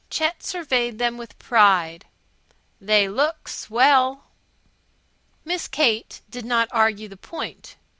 [0.09, 2.07] Chet surveyed them with pride.
[2.79, 4.23] "They look swell."
[5.45, 7.75] Miss Kate did not argue the point.